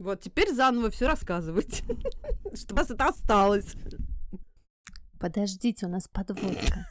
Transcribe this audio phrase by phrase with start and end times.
[0.00, 1.82] Вот теперь заново все рассказывать,
[2.54, 3.74] чтобы вас это осталось.
[5.20, 6.88] Подождите, у нас подводка.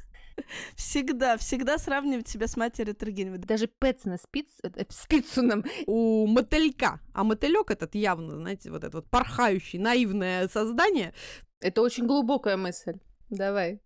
[0.75, 3.39] Всегда, всегда сравнивать себя с матерью Тургенева.
[3.39, 7.01] Даже Пэтсона спиц, э, спицуном у мотылька.
[7.13, 11.13] А мотылек этот явно, знаете, вот это вот порхающий, наивное создание.
[11.59, 12.99] Это очень глубокая мысль.
[13.29, 13.81] Давай.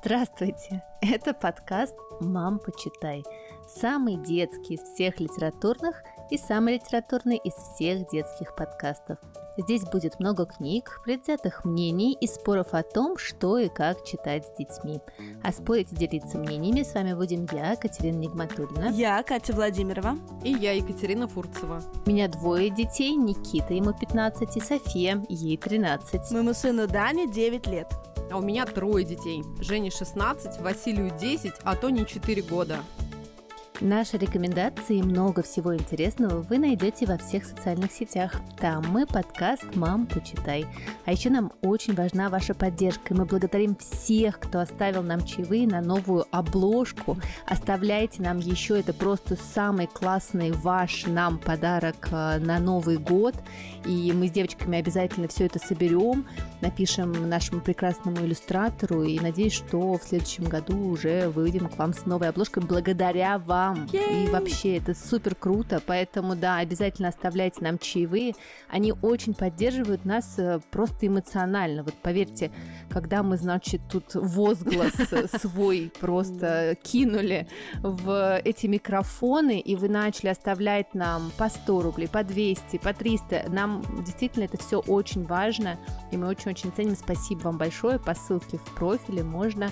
[0.00, 0.82] Здравствуйте!
[1.00, 3.24] Это подкаст «Мам, почитай».
[3.66, 9.18] Самый детский из всех литературных и самый литературный из всех детских подкастов.
[9.58, 14.56] Здесь будет много книг, предвзятых мнений и споров о том, что и как читать с
[14.58, 15.00] детьми.
[15.42, 18.90] А спорить и делиться мнениями с вами будем я, Катерина Нигматульна.
[18.92, 20.18] Я, Катя Владимирова.
[20.44, 21.82] И я, Екатерина Фурцева.
[22.04, 26.30] У меня двое детей, Никита, ему 15, и София, ей 13.
[26.32, 27.88] Моему сыну Дане 9 лет.
[28.30, 29.42] А у меня трое детей.
[29.60, 32.80] Жене 16, Василию 10, а Тони 4 года.
[33.82, 38.32] Наши рекомендации и много всего интересного вы найдете во всех социальных сетях.
[38.58, 40.64] Там мы подкаст «Мам, почитай».
[41.04, 45.66] А еще нам очень важна ваша поддержка, и мы благодарим всех, кто оставил нам чаевые
[45.66, 47.18] на новую обложку.
[47.46, 53.34] Оставляйте нам еще, это просто самый классный ваш нам подарок э, на Новый год.
[53.84, 56.26] И мы с девочками обязательно все это соберем,
[56.62, 62.06] напишем нашему прекрасному иллюстратору, и надеюсь, что в следующем году уже выйдем к вам с
[62.06, 63.84] новой обложкой благодаря вам вам.
[63.86, 64.24] Yay!
[64.24, 68.34] И вообще это супер круто, поэтому да, обязательно оставляйте нам чаевые.
[68.68, 71.82] Они очень поддерживают нас э, просто эмоционально.
[71.82, 72.50] Вот поверьте,
[72.90, 74.94] когда мы, значит, тут возглас
[75.40, 77.48] свой просто кинули
[77.82, 83.46] в эти микрофоны, и вы начали оставлять нам по 100 рублей, по 200, по 300,
[83.48, 85.78] нам действительно это все очень важно,
[86.10, 86.96] и мы очень-очень ценим.
[86.96, 87.98] Спасибо вам большое.
[87.98, 89.70] По ссылке в профиле можно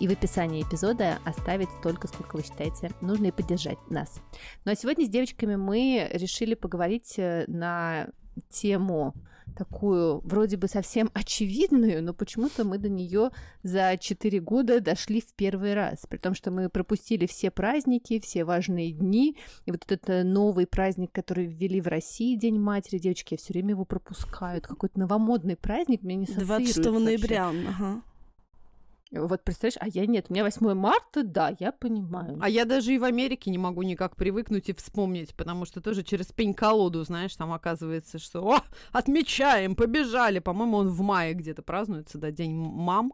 [0.00, 4.20] и в описании эпизода оставить столько, сколько вы считаете нужно и поддержать нас.
[4.64, 8.08] Ну а сегодня с девочками мы решили поговорить э, на
[8.50, 9.14] тему
[9.56, 13.30] такую вроде бы совсем очевидную, но почему-то мы до нее
[13.62, 18.44] за 4 года дошли в первый раз, при том, что мы пропустили все праздники, все
[18.44, 23.34] важные дни, и вот этот э, новый праздник, который ввели в России, День матери, девочки,
[23.34, 28.02] я все время его пропускают, какой-то новомодный праздник, мне не 26 ноября, ага.
[29.12, 32.38] Вот представляешь, а я нет, у меня 8 марта, да, я понимаю.
[32.40, 36.02] А я даже и в Америке не могу никак привыкнуть и вспомнить, потому что тоже
[36.02, 40.40] через пень-колоду, знаешь, там оказывается, что о, отмечаем, побежали.
[40.40, 43.12] По-моему, он в мае где-то празднуется, да, День мам,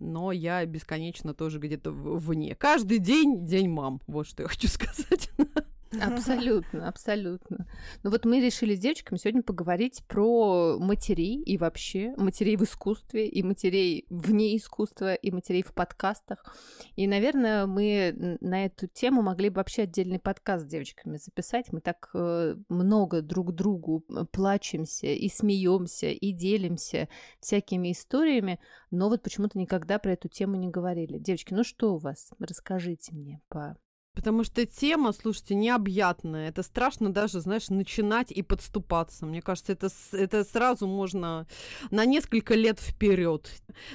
[0.00, 2.54] но я бесконечно тоже где-то вне.
[2.54, 5.30] Каждый день День мам, вот что я хочу сказать.
[6.02, 7.66] Абсолютно, абсолютно.
[8.02, 13.26] Ну вот мы решили с девочками сегодня поговорить про матерей и вообще матерей в искусстве,
[13.28, 16.56] и матерей вне искусства, и матерей в подкастах.
[16.96, 21.72] И, наверное, мы на эту тему могли бы вообще отдельный подкаст с девочками записать.
[21.72, 27.08] Мы так э, много друг другу плачемся и смеемся, и делимся
[27.40, 31.18] всякими историями, но вот почему-то никогда про эту тему не говорили.
[31.18, 32.30] Девочки, ну что у вас?
[32.38, 33.76] Расскажите мне по
[34.16, 36.48] Потому что тема, слушайте, необъятная.
[36.48, 39.26] Это страшно даже, знаешь, начинать и подступаться.
[39.26, 41.46] Мне кажется, это, это сразу можно
[41.90, 43.50] на несколько лет вперед.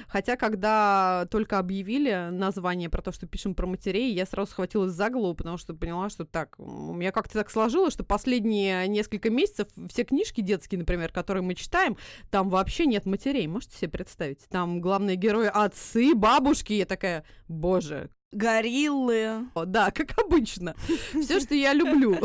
[0.06, 5.10] Хотя, когда только объявили название про то, что пишем про матерей, я сразу схватилась за
[5.10, 9.66] голову, потому что поняла, что так, у меня как-то так сложилось, что последние несколько месяцев
[9.88, 11.96] все книжки детские, например, которые мы читаем,
[12.30, 13.48] там вообще нет матерей.
[13.48, 14.46] Можете себе представить?
[14.50, 16.74] Там главные герои отцы, бабушки.
[16.74, 19.46] Я такая, боже, гориллы.
[19.54, 20.74] О, да, как обычно.
[21.22, 22.16] Все, что я люблю.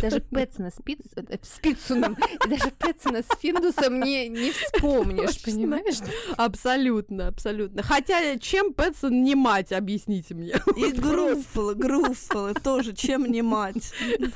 [0.00, 5.52] Даже Пэтсона спиц, э, спицуном, и даже Пэтсона с Финдусом не, не вспомнишь, Точно.
[5.52, 5.98] понимаешь?
[6.36, 7.82] Абсолютно, абсолютно.
[7.82, 10.54] Хотя, чем Пэтсон не мать, объясните мне.
[10.76, 13.92] И Груффало, Груффало тоже, чем не мать.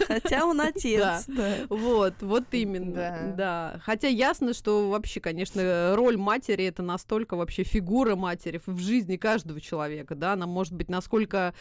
[0.06, 1.00] Хотя он отец.
[1.00, 1.22] Да.
[1.28, 1.56] Да.
[1.68, 2.94] Вот, вот именно.
[2.94, 3.32] Да.
[3.36, 3.80] да.
[3.84, 9.60] Хотя ясно, что вообще, конечно, роль матери это настолько вообще фигура матери в жизни каждого
[9.60, 11.54] человека, да, она может быть насколько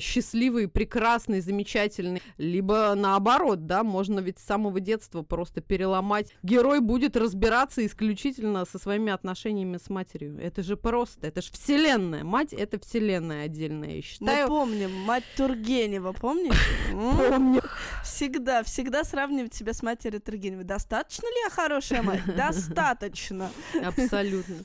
[0.00, 6.34] счастливый, прекрасный, замечательный, либо наоборот, да, можно ведь с самого детства просто переломать.
[6.42, 10.38] Герой будет разбираться исключительно со своими отношениями с матерью.
[10.40, 12.24] Это же просто, это же вселенная.
[12.24, 14.42] Мать— это вселенная отдельная, я считаю.
[14.42, 16.56] Мы помним, мать Тургенева, помнишь?
[16.90, 17.62] Помню.
[18.02, 20.64] Всегда, всегда сравнивать себя с матерью Тургенева.
[20.64, 22.22] Достаточно ли я хорошая мать?
[22.36, 23.50] Достаточно.
[23.84, 24.56] Абсолютно.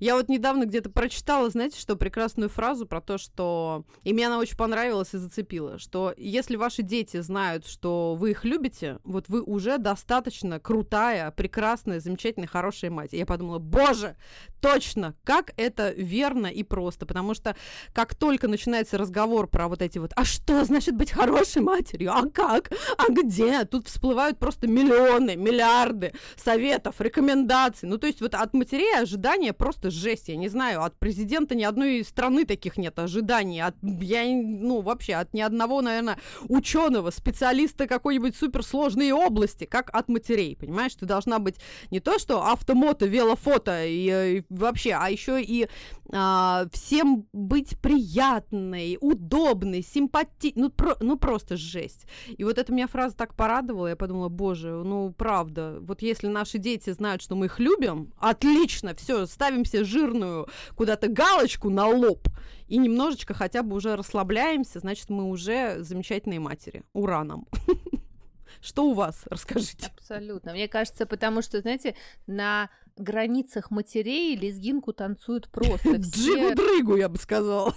[0.00, 3.84] Я вот недавно где-то прочитала, знаете, что прекрасную фразу про то, что что...
[4.04, 8.44] И мне она очень понравилась и зацепила, что если ваши дети знают, что вы их
[8.44, 13.12] любите, вот вы уже достаточно крутая, прекрасная, замечательная, хорошая мать.
[13.12, 14.16] И я подумала, боже,
[14.60, 17.56] точно, как это верно и просто, потому что
[17.92, 22.30] как только начинается разговор про вот эти вот, а что значит быть хорошей матерью, а
[22.30, 28.54] как, а где, тут всплывают просто миллионы, миллиарды советов, рекомендаций, ну то есть вот от
[28.54, 33.23] матерей ожидания просто жесть, я не знаю, от президента ни одной страны таких нет ожиданий.
[33.60, 36.18] От, я, ну, вообще, от ни одного, наверное,
[36.48, 40.94] ученого, специалиста какой-нибудь суперсложной области, как от матерей, понимаешь?
[40.94, 41.56] Ты должна быть
[41.90, 45.68] не то, что автомото, велофото и, и вообще, а еще и
[46.12, 52.06] а, всем быть приятной, удобной, симпатичной, ну, про, ну, просто жесть.
[52.28, 56.58] И вот эта меня фраза так порадовала, я подумала, боже, ну, правда, вот если наши
[56.58, 62.28] дети знают, что мы их любим, отлично, все, ставим себе жирную куда-то галочку на лоб
[62.68, 66.82] и немножечко хотя бы уже расслабляемся, значит, мы уже замечательные матери.
[66.92, 67.46] Ура нам!
[68.60, 69.22] Что у вас?
[69.26, 69.92] Расскажите.
[69.96, 70.52] Абсолютно.
[70.52, 71.94] Мне кажется, потому что, знаете,
[72.26, 75.90] на границах матерей лезгинку танцуют просто.
[75.96, 77.74] Джигу-дрыгу, я бы сказала.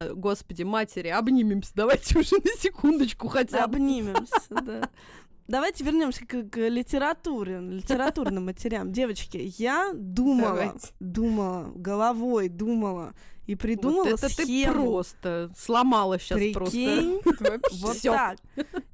[0.00, 1.72] Господи, матери, обнимемся.
[1.74, 3.76] Давайте уже на секундочку хотя бы.
[3.76, 4.90] Обнимемся, да.
[5.48, 8.92] Давайте вернемся к, к литературе, литературным матерям.
[8.92, 10.88] Девочки, я думала, Давайте.
[11.00, 13.14] думала, головой думала
[13.46, 14.72] и придумала вот это схему.
[14.72, 17.60] ты просто сломала сейчас Прикинь, просто.
[17.72, 18.38] Вот так.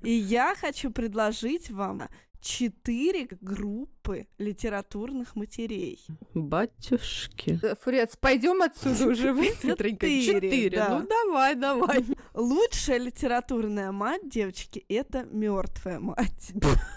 [0.02, 2.02] И я хочу предложить вам
[2.44, 6.04] четыре группы литературных матерей.
[6.34, 7.58] Батюшки.
[7.62, 10.22] Э, Фурец, пойдем отсюда уже Четыре.
[10.22, 10.76] Четыре.
[10.76, 10.98] Да.
[11.00, 12.04] Ну давай, давай.
[12.34, 16.52] Лучшая литературная мать, девочки, это мертвая мать.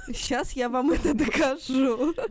[0.07, 2.13] Сейчас я вам это докажу.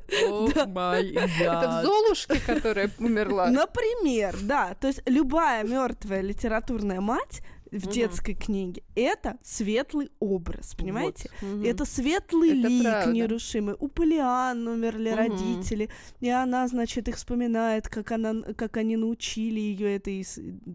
[1.46, 3.48] Это в Золушке, которая умерла.
[3.50, 4.74] Например, да.
[4.74, 7.40] То есть любая мертвая литературная мать
[7.72, 7.92] в угу.
[7.92, 11.30] детской книге, это светлый образ, понимаете?
[11.40, 11.54] Вот.
[11.56, 11.64] Угу.
[11.64, 13.12] Это светлый это лик правда.
[13.12, 13.74] нерушимый.
[13.78, 15.16] У Полиан умерли угу.
[15.16, 15.90] родители,
[16.20, 20.26] и она, значит, их вспоминает, как, она, как они научили ее этой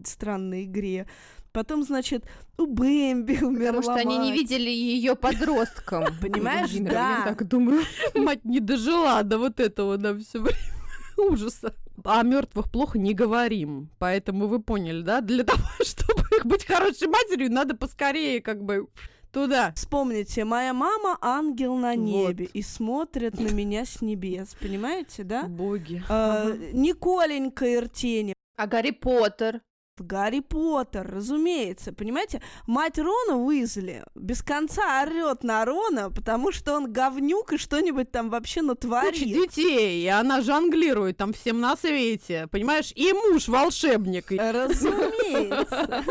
[0.04, 1.06] странной игре.
[1.52, 2.24] Потом, значит,
[2.56, 4.06] у Бэмби умерла Потому что мать.
[4.06, 6.06] они не видели ее подростком.
[6.20, 7.18] Понимаешь, да.
[7.18, 7.82] Я так думаю,
[8.14, 10.58] мать не дожила до вот этого, да, все время
[11.18, 11.74] ужаса.
[12.04, 13.90] О мертвых плохо не говорим.
[13.98, 15.20] Поэтому вы поняли, да?
[15.20, 18.88] Для того, чтобы быть хорошей матерью, надо поскорее как бы
[19.32, 19.72] туда.
[19.74, 22.54] Вспомните, моя мама ангел на небе вот.
[22.54, 25.44] и смотрит на меня с небес, понимаете, да?
[25.44, 26.02] Боги.
[26.08, 26.52] А.
[26.72, 28.34] Николенька Иртени.
[28.56, 29.62] А Гарри Поттер?
[29.98, 32.40] Гарри Поттер, разумеется, понимаете?
[32.66, 38.30] Мать Рона Уизли без конца орет на Рона, потому что он говнюк и что-нибудь там
[38.30, 39.12] вообще натворит.
[39.12, 42.92] Куча детей, и она жонглирует там всем на свете, понимаешь?
[42.94, 44.30] И муж волшебник.
[44.30, 46.04] Разумеется.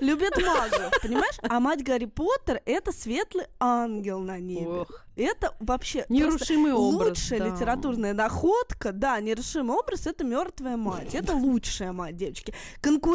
[0.00, 1.36] Любит магов, понимаешь?
[1.42, 4.66] А мать Гарри Поттер— это светлый ангел на небе.
[4.66, 5.06] Ох.
[5.16, 7.10] Это вообще нерушимый образ.
[7.10, 7.46] Лучшая да.
[7.48, 11.14] литературная находка, да, нерушимый образ это мертвая мать.
[11.14, 12.54] Это лучшая мать, девочки.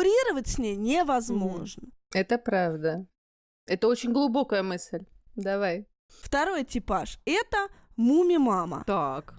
[0.05, 1.89] Конкурировать с ней невозможно.
[2.13, 3.05] Это правда.
[3.65, 5.05] Это очень глубокая мысль.
[5.35, 5.87] Давай.
[6.21, 7.67] Второй типаж это
[7.97, 8.83] Муми-мама.
[8.85, 9.33] Так.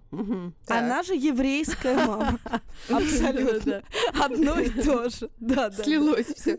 [0.66, 2.40] Она же еврейская мама.
[2.90, 3.82] Абсолютно.
[4.20, 5.30] Одно и то же.
[5.38, 5.84] Да, да.
[5.84, 6.58] Слилось все.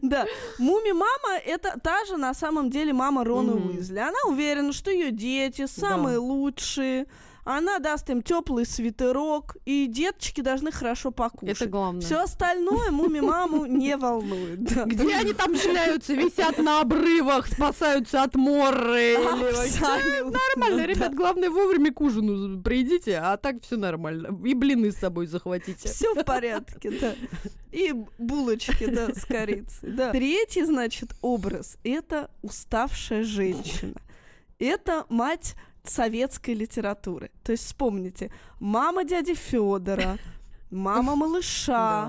[0.00, 0.24] Да,
[0.58, 3.98] Муми-мама— это та же на самом деле мама Рона Уизли.
[3.98, 7.06] Она уверена, что ее дети самые лучшие,
[7.44, 11.56] она даст им теплый свитерок, и деточки должны хорошо покушать.
[11.56, 12.00] Это главное.
[12.00, 14.60] Все остальное муми-маму не волнует.
[14.86, 19.18] Где они там шляются, висят на обрывах, спасаются от моры?
[19.18, 24.28] Нормально, ребят, главное вовремя к ужину придите, а так все нормально.
[24.46, 25.88] И блины с собой захватите.
[25.88, 27.14] Все в порядке, да.
[27.72, 29.90] И булочки, да, с корицей.
[29.90, 30.12] Да.
[30.12, 33.94] Третий, значит, образ— это уставшая женщина.
[34.58, 37.30] Это мать советской литературы.
[37.42, 40.18] То есть вспомните, мама дяди Федора,
[40.70, 42.06] мама малыша,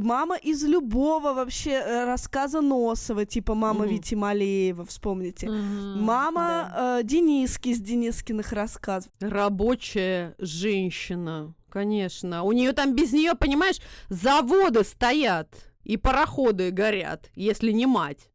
[0.00, 7.70] мама из любого вообще э, рассказа Носова, типа мама Вити Малеева, вспомните, мама э, Дениски
[7.70, 9.12] из Денискиных рассказов.
[9.20, 12.42] Рабочая женщина, конечно.
[12.42, 15.48] У нее там без нее, понимаешь, заводы стоят
[15.84, 18.28] и пароходы горят, если не мать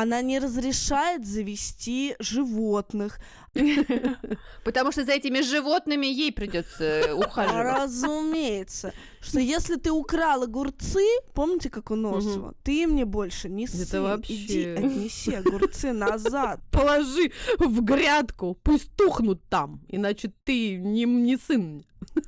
[0.00, 3.20] она не разрешает завести животных.
[4.64, 7.78] Потому что за этими животными ей придется э, ухаживать.
[7.78, 8.94] Разумеется.
[9.20, 13.82] Что если ты украл огурцы, помните, как у Носова, ты мне больше не сын.
[13.82, 14.34] Это вообще...
[14.34, 16.60] Иди отнеси огурцы назад.
[16.72, 21.84] Положи в грядку, пусть тухнут там, иначе ты не, не сын.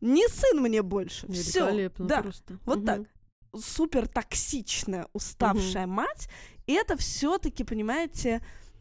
[0.00, 1.26] Не сын мне больше.
[1.32, 1.90] Все.
[1.98, 2.22] Да.
[2.22, 2.58] Просто.
[2.64, 2.86] Вот угу.
[2.86, 3.00] так.
[3.60, 5.94] супер токсичная, уставшая угу.
[5.94, 6.28] мать,
[6.72, 8.40] это все-таки, понимаете,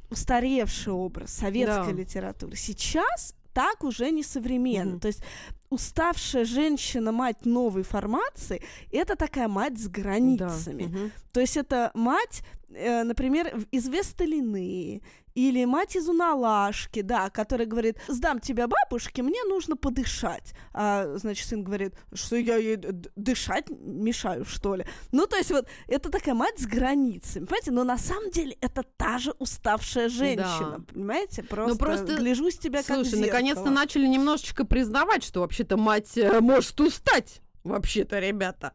[0.10, 2.00] устаревший образ советской да.
[2.02, 2.56] литературы.
[2.56, 4.94] Сейчас так уже не современно.
[4.94, 5.00] Угу.
[5.00, 5.24] То есть
[5.70, 10.84] уставшая женщина, мать новой формации, это такая мать с границами.
[10.84, 11.00] Да.
[11.00, 11.12] Угу.
[11.34, 15.02] То есть это мать, э, например, из Весталины
[15.38, 20.56] или мать из Уналашки, да, которая говорит, сдам тебя бабушке, мне нужно подышать.
[20.74, 22.78] А, значит, сын говорит, что я ей
[23.16, 24.86] дышать мешаю, что ли?
[25.12, 27.70] Ну, то есть вот это такая мать с границами, понимаете?
[27.70, 30.84] Но на самом деле это та же уставшая женщина, да.
[30.92, 31.44] понимаете?
[31.44, 36.18] Просто, ну, просто гляжу с тебя Слушай, как наконец-то начали немножечко признавать, что вообще-то мать
[36.18, 38.74] э, может устать, вообще-то, ребята.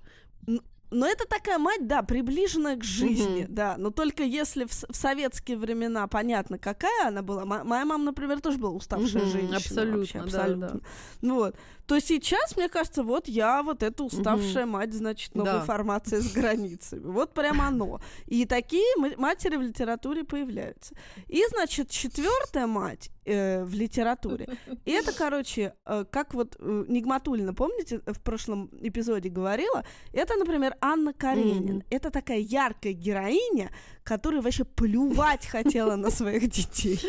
[0.93, 3.53] Но это такая мать, да, приближенная к жизни, угу.
[3.53, 3.77] да.
[3.79, 7.43] Но только если в, в советские времена понятно, какая она была.
[7.43, 9.57] М- моя мама, например, тоже была уставшая угу, женщина.
[9.57, 10.69] Абсолютно, вообще, абсолютно.
[10.69, 10.79] Да,
[11.23, 11.35] да.
[11.35, 11.57] Вот.
[11.87, 14.73] То сейчас, мне кажется, вот я вот эта уставшая угу.
[14.73, 15.61] мать, значит, новой да.
[15.65, 17.05] формации с границами.
[17.05, 18.01] Вот прямо оно.
[18.27, 18.85] И такие
[19.17, 20.95] матери в литературе появляются.
[21.29, 24.49] И, значит, четвертая мать э, в литературе.
[24.85, 30.77] И это, короче, э, как вот э, Нигматулина, помните, в прошлом эпизоде говорила, это, например,
[30.81, 31.79] Анна Каренин.
[31.79, 31.87] Mm-hmm.
[31.91, 33.71] Это такая яркая героиня,
[34.05, 37.01] которая вообще плювать хотела на своих детей.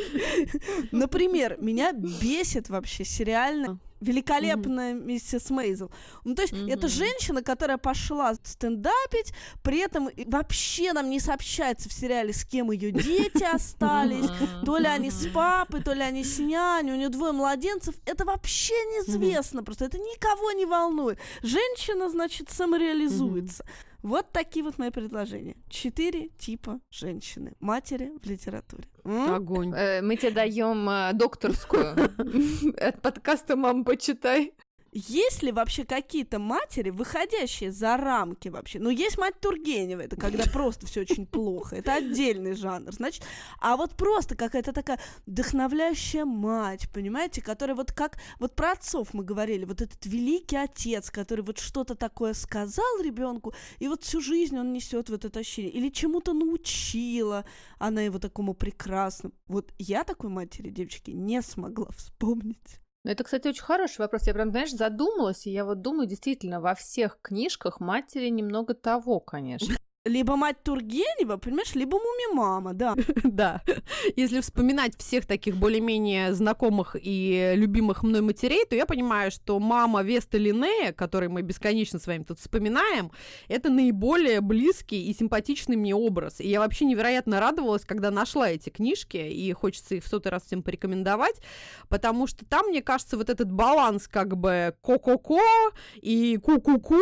[0.91, 5.05] Например, меня бесит вообще сериально великолепная mm-hmm.
[5.05, 5.91] миссис Мейзел.
[6.23, 6.71] Ну, то есть, mm-hmm.
[6.71, 12.71] это женщина, которая пошла стендапить, при этом вообще нам не сообщается в сериале, с кем
[12.71, 14.29] ее дети остались,
[14.65, 17.95] то ли они с папой, то ли они с няней, у нее двое младенцев.
[18.05, 21.19] Это вообще неизвестно, просто это никого не волнует.
[21.41, 23.65] Женщина, значит, самореализуется.
[24.03, 25.55] Вот такие вот мои предложения.
[25.69, 27.53] Четыре типа женщины.
[27.61, 28.83] Матери в литературе.
[29.05, 29.33] М?
[29.33, 29.73] Огонь.
[29.73, 31.93] Э, мы тебе даем э, докторскую
[32.77, 34.53] от подкаста «Мам, почитай».
[34.95, 38.77] Есть ли вообще какие-то матери, выходящие за рамки вообще?
[38.77, 43.23] Ну, есть мать Тургенева, это когда просто все очень плохо, это отдельный жанр, значит.
[43.59, 49.23] А вот просто какая-то такая вдохновляющая мать, понимаете, которая вот как, вот про отцов мы
[49.23, 54.59] говорили, вот этот великий отец, который вот что-то такое сказал ребенку, и вот всю жизнь
[54.59, 57.45] он несет вот это ощущение, или чему-то научила
[57.79, 59.33] она его такому прекрасному.
[59.47, 62.82] Вот я такой матери, девочки, не смогла вспомнить.
[63.03, 64.27] Ну, это, кстати, очень хороший вопрос.
[64.27, 69.19] Я прям, знаешь, задумалась, и я вот думаю, действительно, во всех книжках матери немного того,
[69.19, 72.95] конечно либо мать Тургенева, понимаешь, либо муми-мама, да.
[73.23, 73.61] да.
[74.17, 80.03] Если вспоминать всех таких более-менее знакомых и любимых мной матерей, то я понимаю, что мама
[80.03, 83.11] Веста Линнея, которой мы бесконечно с вами тут вспоминаем,
[83.47, 86.41] это наиболее близкий и симпатичный мне образ.
[86.41, 90.43] И я вообще невероятно радовалась, когда нашла эти книжки, и хочется их в сотый раз
[90.43, 91.35] всем порекомендовать,
[91.87, 95.39] потому что там, мне кажется, вот этот баланс как бы ко-ко-ко
[95.95, 96.99] и ку-ку-ку,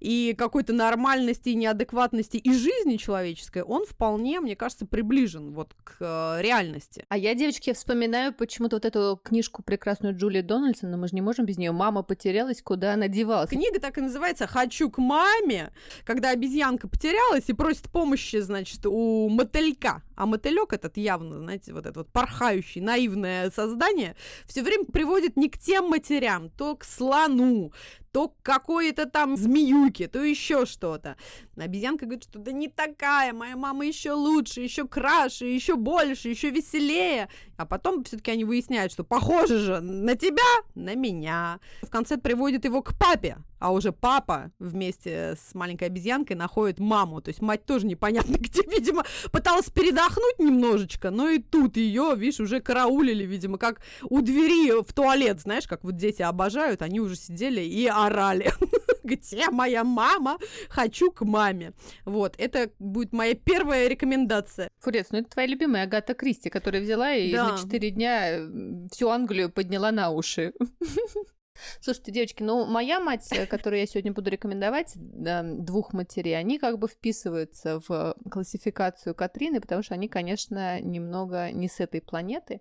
[0.00, 5.96] и какой-то нормальности и неадекватности и жизни человеческой, он вполне, мне кажется, приближен вот к
[6.00, 7.04] э, реальности.
[7.08, 11.20] А я, девочки, вспоминаю почему-то вот эту книжку прекрасную Джулии Дональдсон, но мы же не
[11.20, 11.72] можем без нее.
[11.72, 13.50] Мама потерялась, куда она девалась.
[13.50, 15.72] Книга так и называется «Хочу к маме»,
[16.04, 20.02] когда обезьянка потерялась и просит помощи, значит, у мотылька.
[20.16, 24.16] А мотылек этот явно, знаете, вот это вот порхающий, наивное создание,
[24.46, 27.72] все время приводит не к тем матерям, то к слону,
[28.18, 31.16] то какой-то там змеюки, то еще что-то.
[31.56, 36.50] Обезьянка говорит, что да не такая, моя мама еще лучше, еще краше, еще больше, еще
[36.50, 37.28] веселее.
[37.58, 40.44] А потом все-таки они выясняют, что похоже же на тебя,
[40.76, 41.58] на меня.
[41.82, 47.20] В конце приводит его к папе, а уже папа вместе с маленькой обезьянкой находит маму.
[47.20, 52.38] То есть мать тоже непонятно где, видимо, пыталась передохнуть немножечко, но и тут ее, видишь,
[52.38, 57.16] уже караулили, видимо, как у двери в туалет, знаешь, как вот дети обожают, они уже
[57.16, 58.52] сидели и орали.
[59.08, 60.38] Где моя мама?
[60.68, 61.72] Хочу к маме.
[62.04, 64.68] Вот, это будет моя первая рекомендация.
[64.80, 67.52] Фурец, ну это твоя любимая Агата Кристи, которая взяла и да.
[67.52, 70.52] на 4 дня всю Англию подняла на уши.
[71.80, 76.78] Слушайте, девочки, ну моя мать, э, которую я сегодня буду рекомендовать, двух матерей, они как
[76.78, 82.60] бы вписываются в классификацию Катрины, потому что они, конечно, немного не с этой планеты.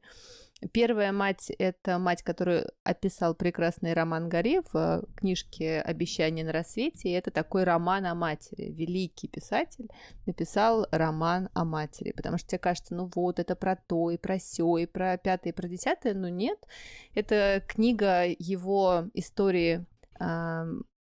[0.72, 7.10] Первая мать— это мать, которую описал прекрасный роман Горе в э, книжке «Обещание на рассвете».
[7.10, 8.72] И это такой роман о матери.
[8.72, 9.88] Великий писатель
[10.26, 12.12] написал роман о матери.
[12.12, 15.54] Потому что тебе кажется, ну вот, это про то, и про сё, и про пятое,
[15.54, 16.16] и про десятое.
[16.16, 16.58] Но нет,
[17.14, 19.86] это книга его истории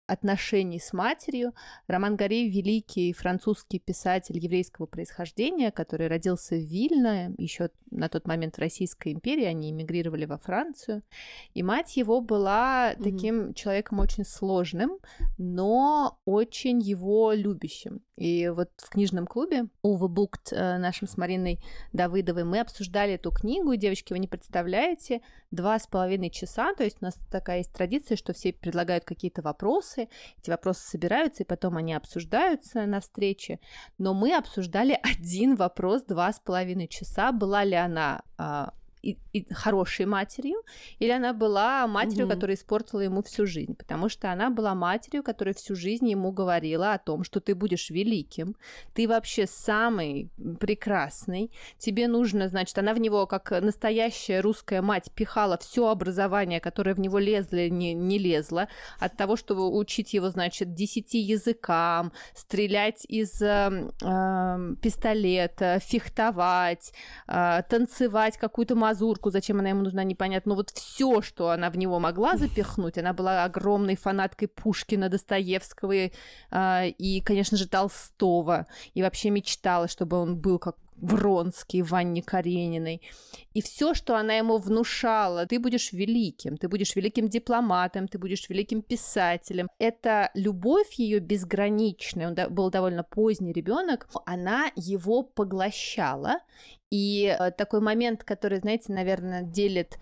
[0.08, 1.54] отношений с матерью.
[1.88, 8.56] Роман Гори– великий французский писатель еврейского происхождения, который родился в Вильно, еще на тот момент
[8.56, 11.04] в Российской империи, они эмигрировали во Францию.
[11.54, 13.54] И мать его была таким mm-hmm.
[13.54, 14.98] человеком очень сложным,
[15.38, 18.02] но очень его любящим.
[18.16, 21.60] И вот в книжном клубе Увы Букт, э, нашим с Мариной
[21.94, 23.76] Давыдовой, мы обсуждали эту книгу.
[23.76, 25.22] Девочки, вы не представляете,
[25.54, 29.42] два с половиной часа, то есть у нас такая есть традиция, что все предлагают какие-то
[29.42, 33.60] вопросы, эти вопросы собираются, и потом они обсуждаются на встрече.
[33.98, 37.32] Но мы обсуждали один вопрос два с половиной часа.
[37.32, 40.62] Была ли она а, и, и хорошей матерью,
[41.00, 42.36] или она была матерью, угу.
[42.36, 46.94] которая испортила ему всю жизнь, потому что она была матерью, которая всю жизнь ему говорила
[46.94, 48.56] о том, что ты будешь великим,
[48.94, 55.58] ты вообще самый прекрасный, тебе нужно, значит, она в него, как настоящая русская мать, пихала
[55.58, 58.68] все образование, которое в него лезло, не, не лезло,
[59.00, 66.94] от того, чтобы учить его, значит, десяти языкам, стрелять из э, э, пистолета, фехтовать,
[67.28, 70.50] э, танцевать какую-то мазурку, зачем она ему нужна, непонятно.
[70.50, 75.92] Но вот все, что она в него могла запихнуть, она была огромной фанаткой Пушкина, Достоевского
[75.92, 76.12] и,
[76.52, 78.68] и конечно же, Толстого.
[78.94, 83.02] И вообще мечтала, чтобы он был как Вронский, Ванне Карениной.
[83.54, 88.50] И все, что она ему внушала, ты будешь великим, ты будешь великим дипломатом, ты будешь
[88.50, 89.68] великим писателем.
[89.80, 96.40] Это любовь ее безграничная, он был довольно поздний ребенок, она его поглощала.
[96.90, 99.98] И э, такой момент, который, знаете, наверное, делит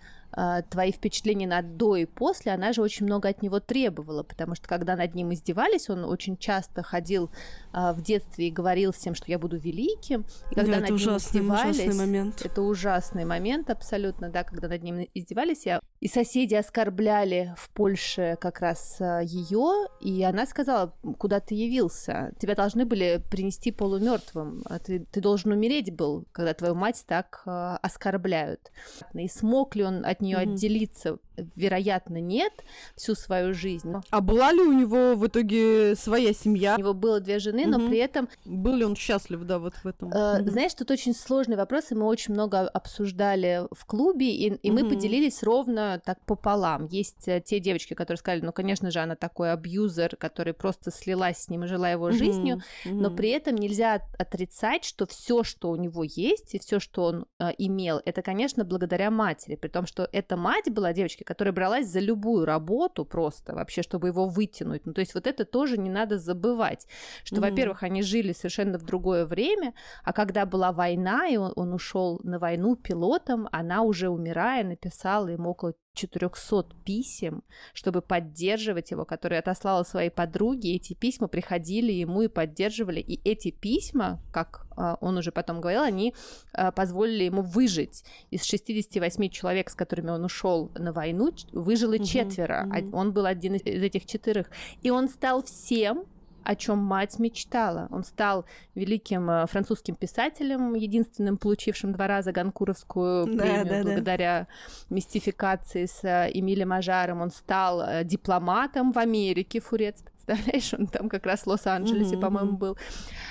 [0.70, 4.68] твои впечатления на до и после, она же очень много от него требовала, потому что
[4.68, 7.30] когда над ним издевались, он очень часто ходил
[7.72, 10.94] э, в детстве и говорил всем, что я буду великим, и когда да, над ним
[10.94, 12.42] ужасный, издевались, ужасный момент.
[12.44, 15.80] это ужасный момент абсолютно, да, когда над ним издевались, я...
[16.00, 22.32] и соседи оскорбляли в Польше как раз э, ее, и она сказала, куда ты явился,
[22.38, 27.42] тебя должны были принести полумертвым, а ты, ты должен умереть был, когда твою мать так
[27.44, 28.70] э, оскорбляют.
[29.12, 30.52] И смог ли он от нее mm-hmm.
[30.54, 31.18] отделиться,
[31.56, 32.52] вероятно, нет
[32.96, 33.92] всю свою жизнь.
[34.10, 36.76] А была ли у него в итоге своя семья?
[36.76, 37.78] У него было две жены, mm-hmm.
[37.78, 38.28] но при этом...
[38.44, 40.12] Был ли он счастлив, да, вот в этом?
[40.12, 40.50] Э, mm-hmm.
[40.50, 44.72] Знаешь, тут очень сложный вопрос, и мы очень много обсуждали в клубе, и, и mm-hmm.
[44.72, 46.86] мы поделились ровно так пополам.
[46.86, 51.38] Есть э, те девочки, которые сказали, ну, конечно же, она такой абьюзер, который просто слилась
[51.38, 52.12] с ним и жила его mm-hmm.
[52.12, 52.94] жизнью, mm-hmm.
[52.94, 57.26] но при этом нельзя отрицать, что все, что у него есть, и все, что он
[57.38, 61.88] э, имел, это, конечно, благодаря матери, при том, что эта мать была девочкой, которая бралась
[61.88, 64.86] за любую работу просто вообще, чтобы его вытянуть.
[64.86, 66.86] Ну, то есть вот это тоже не надо забывать,
[67.24, 67.40] что, mm-hmm.
[67.40, 72.20] во-первых, они жили совершенно в другое время, а когда была война, и он, он ушел
[72.22, 77.42] на войну пилотом, она уже умирая написала ему около 400 писем,
[77.74, 80.76] чтобы поддерживать его, которые отослала своей подруге.
[80.76, 83.00] Эти письма приходили ему и поддерживали.
[83.00, 84.61] И эти письма, как
[85.00, 86.14] он уже потом говорил, они
[86.52, 88.04] а, позволили ему выжить.
[88.30, 92.68] Из 68 человек, с которыми он ушел на войну, выжило угу, четверо.
[92.68, 92.96] Угу.
[92.96, 94.50] Он был один из этих четырех.
[94.82, 96.04] И он стал всем,
[96.44, 97.88] о чем мать мечтала.
[97.90, 104.40] Он стал великим э, французским писателем, единственным получившим два раза Ганкуровскую премию да, да, благодаря
[104.48, 104.94] да.
[104.94, 107.20] мистификации с э, Эмилем Ажаром.
[107.20, 110.02] Он стал э, дипломатом в Америке, Фурец,
[110.34, 112.20] представляешь, он там как раз в Лос-Анджелесе, mm-hmm.
[112.20, 112.78] по-моему, был.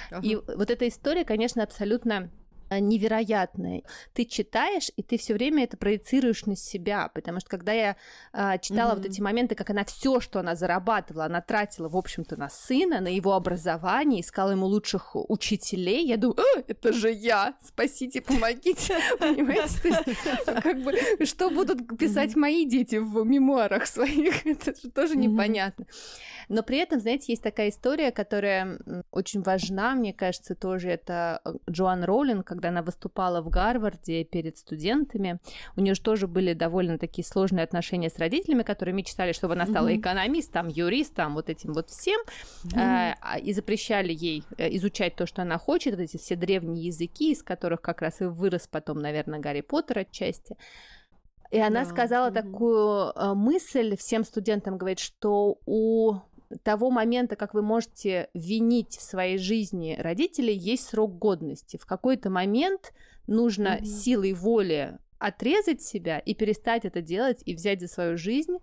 [0.10, 0.26] Ага.
[0.26, 2.30] И вот эта история, конечно, абсолютно
[2.80, 3.84] невероятное.
[4.14, 7.96] Ты читаешь, и ты все время это проецируешь на себя, потому что когда я
[8.34, 8.96] э, читала mm-hmm.
[8.98, 13.02] вот эти моменты, как она все, что она зарабатывала, она тратила, в общем-то, на сына,
[13.02, 20.16] на его образование, искала ему лучших учителей, я думаю, это же я, спасите, помогите, понимаете?
[20.46, 20.94] Как бы,
[21.26, 25.86] что будут писать мои дети в мемуарах своих, это же тоже непонятно.
[26.50, 28.80] Но при этом, знаете, есть такая история, которая
[29.12, 34.58] очень важна, мне кажется, тоже это э, Джоан Роллинг, когда она выступала в Гарварде перед
[34.58, 35.39] студентами.
[35.76, 39.65] У нее же тоже были довольно такие сложные отношения с родителями, которые мечтали, чтобы она
[39.65, 40.00] стала mm-hmm.
[40.00, 42.19] экономистом, юристом, вот этим вот всем,
[42.65, 43.15] mm-hmm.
[43.36, 47.32] э, и запрещали ей э, изучать то, что она хочет, вот эти все древние языки,
[47.32, 50.56] из которых как раз и вырос потом, наверное, Гарри Поттер отчасти.
[51.52, 51.89] И она да.
[51.89, 52.41] сказала mm-hmm.
[52.41, 56.15] такую э, мысль всем студентам, говорит, что у
[56.64, 61.78] того момента, как вы можете винить в своей жизни родителей, есть срок годности.
[61.78, 62.94] В какой-то момент
[63.28, 63.86] нужно mm-hmm.
[63.86, 68.58] силой воли отрезать себя и перестать это делать и взять за свою жизнь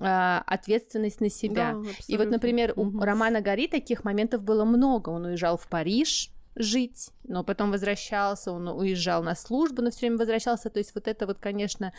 [0.00, 1.74] а, ответственность на себя.
[1.74, 2.98] Да, и вот, например, угу.
[2.98, 5.10] у Романа Гори таких моментов было много.
[5.10, 10.18] Он уезжал в Париж жить, но потом возвращался, он уезжал на службу, но все время
[10.18, 10.70] возвращался.
[10.70, 11.92] То есть вот это вот, конечно,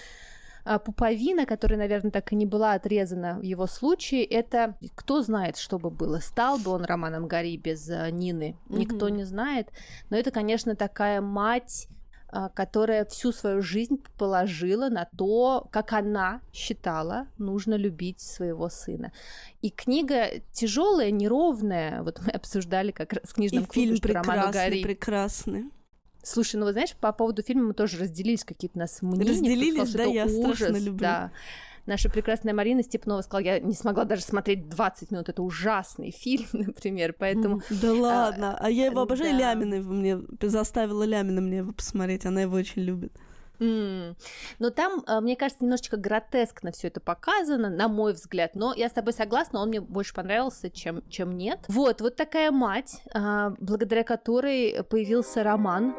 [0.64, 5.80] пуповина, которая, наверное, так и не была отрезана в его случае, это кто знает, что
[5.80, 6.20] бы было.
[6.20, 9.70] Стал бы он Романом Гори без а, Нины, никто не знает.
[10.10, 11.88] Но это, конечно, такая мать
[12.30, 19.14] а, которая всю свою жизнь положила на то, как она считала, нужно любить своего сына.
[19.62, 22.04] И книга тяжелая, неровная.
[22.04, 24.84] Вот мы обсуждали как раз в книжном и клубе, фильм что Роману Гарри.
[24.84, 25.72] прекрасный.
[26.24, 29.32] Слушай, ну вы знаешь, по поводу фильма мы тоже разделились какие-то нас мнения.
[29.32, 31.00] Разделились, сказал, да, я ужас, страшно люблю.
[31.00, 31.32] Да.
[31.88, 36.46] Наша прекрасная Марина Степнова сказала, я не смогла даже смотреть 20 минут, это ужасный фильм,
[36.52, 37.62] например, поэтому...
[37.70, 39.54] Да ладно, а, я его обожаю, да.
[39.54, 43.14] Лямина мне заставила Лямина мне его посмотреть, она его очень любит.
[43.60, 44.16] Mm.
[44.60, 48.56] Но там, а, мне кажется, немножечко гротескно все это показано, на мой взгляд.
[48.56, 51.60] Но я с тобой согласна, он мне больше понравился, чем, чем нет.
[51.68, 55.96] Вот, вот такая мать, а, благодаря которой появился роман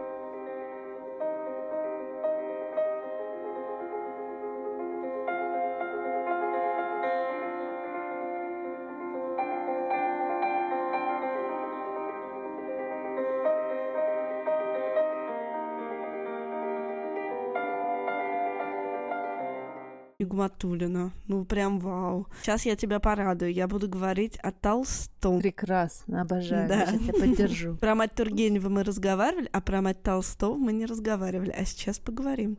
[20.29, 21.13] Нигматулина.
[21.27, 22.27] Ну, прям вау.
[22.43, 23.53] Сейчас я тебя порадую.
[23.53, 25.41] Я буду говорить о Толстом.
[25.41, 26.69] Прекрасно, обожаю.
[26.69, 26.81] Да.
[26.81, 27.77] Я тебя поддержу.
[27.81, 31.51] Про мать Тургенева мы разговаривали, а про мать Толстого мы не разговаривали.
[31.51, 32.59] А сейчас поговорим.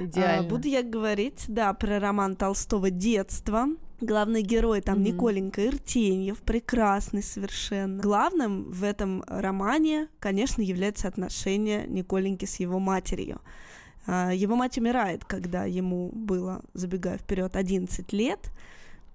[0.00, 0.46] Идеально.
[0.46, 3.66] А, буду я говорить, да, про роман Толстого «Детство».
[4.00, 5.12] Главный герой там mm-hmm.
[5.12, 8.02] Николенька Иртеньев, прекрасный совершенно.
[8.02, 13.42] Главным в этом романе, конечно, является отношение Николеньки с его матерью.
[14.06, 18.50] А, его мать умирает, когда ему было, забегая вперед, 11 лет.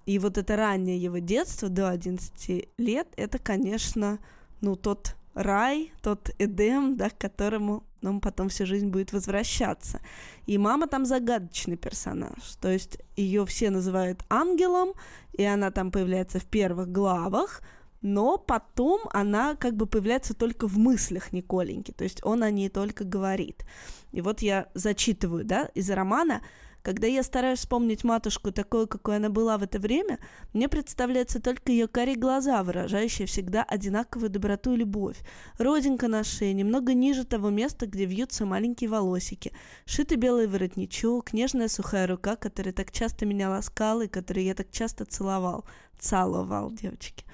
[0.04, 4.20] И вот это раннее его детство до 11 лет, это, конечно,
[4.60, 10.00] ну, тот рай, тот Эдем, да, к которому он потом всю жизнь будет возвращаться.
[10.46, 14.92] И мама там загадочный персонаж, то есть ее все называют ангелом,
[15.32, 17.62] и она там появляется в первых главах,
[18.02, 22.68] но потом она как бы появляется только в мыслях Николеньки, то есть он о ней
[22.68, 23.64] только говорит.
[24.12, 26.42] И вот я зачитываю, да, из романа
[26.86, 30.20] когда я стараюсь вспомнить матушку такой, какой она была в это время,
[30.52, 35.16] мне представляются только ее карие глаза, выражающие всегда одинаковую доброту и любовь.
[35.58, 39.50] Родинка на шее, немного ниже того места, где вьются маленькие волосики.
[39.84, 44.70] Шитый белый воротничок, нежная сухая рука, которая так часто меня ласкала и которую я так
[44.70, 45.64] часто целовал.
[45.98, 47.24] Целовал, девочки.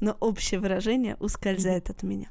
[0.00, 2.30] Но общее выражение ускользает от меня.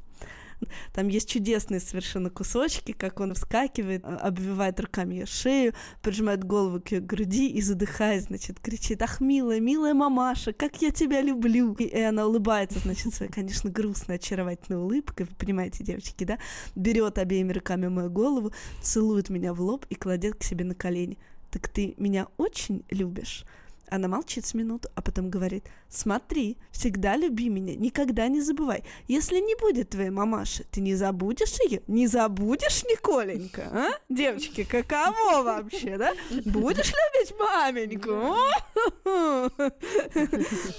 [0.94, 6.82] Там есть чудесные совершенно кусочки, как он вскакивает, а, обвивает руками ее шею, прижимает голову
[6.82, 11.74] к ее груди и задыхаясь, значит, кричит, ах, милая, милая мамаша, как я тебя люблю.
[11.76, 16.38] И, и она улыбается, значит, своей, конечно, грустной, очаровательной улыбкой, вы понимаете, девочки, да?
[16.76, 21.18] Берет обеими руками мою голову, целует меня в лоб и кладет к себе на колени.
[21.50, 23.46] Так ты меня очень любишь?
[23.94, 28.86] Она молчит с минуту, а потом говорит, смотри, всегда люби меня, никогда не забывай.
[29.10, 31.82] Если не будет твоей мамаши, ты не забудешь ее?
[31.88, 33.90] Не забудешь, Николенька, а?
[34.08, 36.14] Девочки, каково вообще, да?
[36.46, 38.14] Будешь любить маменьку?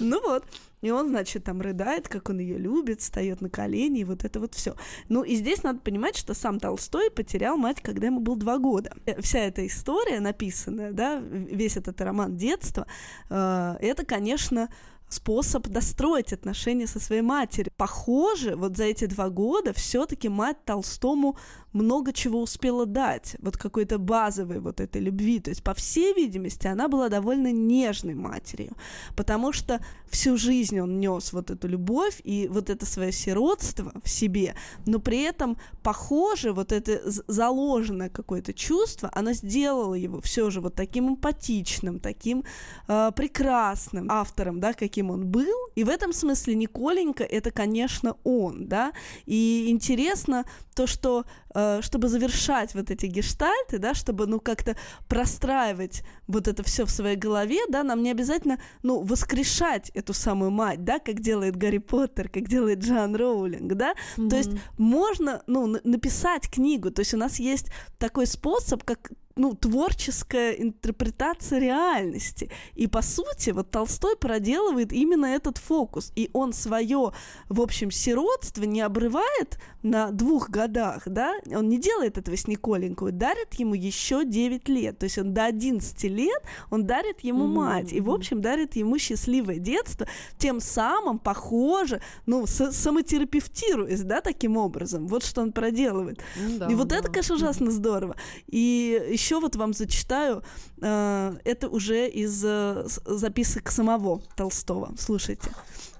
[0.01, 0.47] Ну вот,
[0.83, 4.41] и он, значит, там рыдает, как он ее любит, встает на колени, и вот это
[4.41, 4.77] вот все.
[5.09, 8.93] Ну и здесь надо понимать, что сам Толстой потерял мать, когда ему было два года.
[9.07, 12.87] Э, вся эта история написанная, да, весь этот роман детства,
[13.31, 14.69] э, это, конечно,
[15.09, 17.73] способ достроить отношения со своей матерью.
[17.77, 21.37] Похоже, вот за эти два года все-таки мать Толстому
[21.73, 25.41] много чего успела дать, вот какой-то базовой вот этой любви.
[25.41, 28.77] То есть, по всей видимости, она была довольно нежной матерью,
[29.17, 29.81] потому что
[30.11, 34.55] всю жизнь он нес вот эту любовь и вот это свое сиротство в себе,
[34.87, 40.75] но при этом, похоже, вот это заложенное какое-то чувство, оно сделало его все же вот
[40.75, 42.45] таким эмпатичным, таким
[42.89, 45.69] э, прекрасным автором, да, каким он был.
[45.75, 48.93] И в этом смысле Николенька это, конечно, он, да.
[49.25, 54.77] И интересно то, что Э, чтобы завершать вот эти гештальты, да, чтобы, ну, как-то
[55.09, 60.51] простраивать вот это все в своей голове, да, нам не обязательно, ну, воскрешать эту самую
[60.51, 64.29] мать, да, как делает Гарри Поттер, как делает Джоан Роулинг, да, mm-hmm.
[64.29, 69.55] то есть можно, ну, написать книгу, то есть у нас есть такой способ, как ну,
[69.55, 72.51] творческая интерпретация реальности.
[72.75, 76.13] И, по сути, вот Толстой проделывает именно этот фокус.
[76.17, 77.13] И он свое,
[77.49, 83.13] в общем, сиротство не обрывает на двух годах, да, он не делает этого с Николенькой,
[83.13, 84.99] дарит ему еще 9 лет.
[84.99, 87.55] То есть он до 11 лет, он дарит ему mm-hmm.
[87.55, 87.93] мать.
[87.93, 90.07] И, в общем, дарит ему счастливое детство,
[90.39, 95.07] тем самым, похоже, ну, самотерапевтируясь, да, таким образом.
[95.07, 96.21] Вот что он проделывает.
[96.37, 96.99] Mm, да, и вот да.
[96.99, 98.17] это, конечно, ужасно здорово.
[98.47, 100.43] И еще вот вам зачитаю,
[100.81, 104.95] э, это уже из э, записок самого Толстого.
[104.99, 105.51] Слушайте.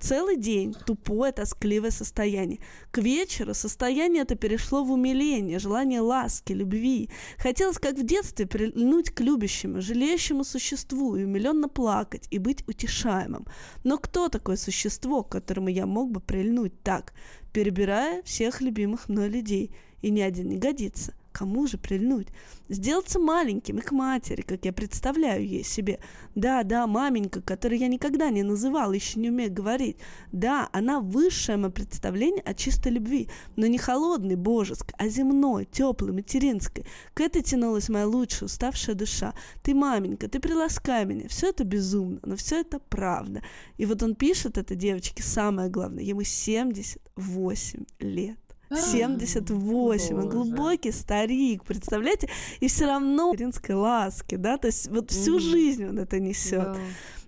[0.01, 2.59] Целый день тупое, тоскливое состояние.
[2.91, 7.11] К вечеру состояние это перешло в умиление, желание ласки, любви.
[7.39, 13.47] Хотелось, как в детстве, прильнуть к любящему, жалеющему существу и умиленно плакать и быть утешаемым.
[13.85, 17.13] Но кто такое существо, к которому я мог бы прильнуть так,
[17.53, 19.71] перебирая всех любимых мной людей?
[20.03, 21.15] И ни один не годится.
[21.43, 22.29] Кому же прильнуть?
[22.69, 25.99] Сделаться маленьким и к матери, как я представляю ей себе.
[26.37, 29.97] Да, да, маменька, которую я никогда не называл, еще не умею говорить.
[30.31, 36.13] Да, она высшее мое представление о чистой любви, но не холодной, божеской, а земной, теплой,
[36.13, 36.87] материнской.
[37.13, 39.35] К этой тянулась моя лучшая, уставшая душа.
[39.65, 41.27] Ты, маменька, ты приласкай меня.
[41.29, 43.43] Все это безумно, но все это правда.
[43.79, 46.05] И вот он пишет этой девочке самое главное.
[46.05, 48.39] Ему 78 лет.
[48.77, 52.29] 78, он глубокий старик, представляете?
[52.61, 56.77] И все равно материнской ласки, да, то есть вот всю жизнь он это несет.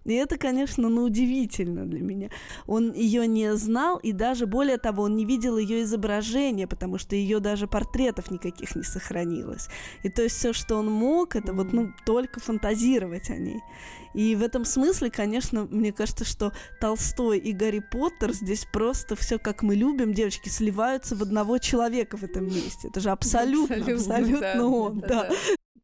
[0.05, 2.31] И это, конечно, ну, удивительно для меня.
[2.67, 7.17] Он ее не знал, и даже более того, он не видел ее изображения, потому что
[7.17, 9.69] ее даже портретов никаких не сохранилось.
[10.03, 13.61] И то есть все, что он мог, это вот, ну, только фантазировать о ней.
[14.15, 19.39] И в этом смысле, конечно, мне кажется, что Толстой и Гарри Поттер здесь просто все,
[19.39, 22.89] как мы любим, девочки, сливаются в одного человека в этом месте.
[22.89, 25.09] Это же абсолютно, абсолютно, абсолютно да, он, да.
[25.09, 25.31] да.